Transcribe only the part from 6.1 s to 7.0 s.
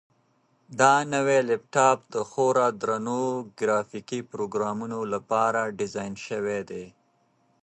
شوی دی.